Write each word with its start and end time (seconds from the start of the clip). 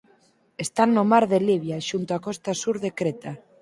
Están 0.65 0.89
no 0.95 1.03
mar 1.11 1.23
de 1.31 1.39
Libia 1.49 1.85
xunto 1.89 2.11
á 2.17 2.19
costa 2.27 2.51
sur 2.61 2.75
de 2.83 2.89
Creta. 2.99 3.31